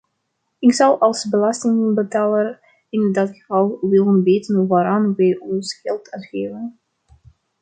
Ik 0.59 0.73
zou 0.73 0.99
als 0.99 1.29
belastingbetaler 1.29 2.59
in 2.89 3.11
dat 3.11 3.29
geval 3.37 3.77
willen 3.81 4.23
weten 4.23 4.67
waaraan 4.67 5.13
wij 5.15 5.37
ons 5.39 5.73
geld 5.75 6.09
uitgeven. 6.11 6.79